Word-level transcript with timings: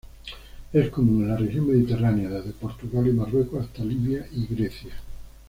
Es 0.73 0.89
común 0.89 1.21
en 1.21 1.27
la 1.29 1.37
región 1.37 1.67
mediterránea, 1.67 2.27
desde 2.29 2.53
Portugal 2.53 3.05
y 3.05 3.11
Marruecos 3.13 3.65
hasta 3.65 3.83
Libia 3.85 4.25
y 4.35 4.47
Grecia. 4.47 4.93